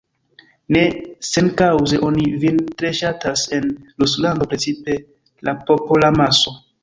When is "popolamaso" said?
5.69-6.57